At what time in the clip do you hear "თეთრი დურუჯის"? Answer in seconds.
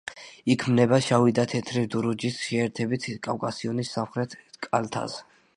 1.51-2.41